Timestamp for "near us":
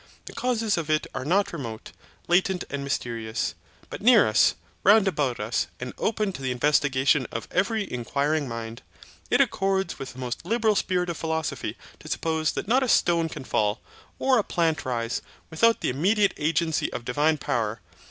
4.01-4.55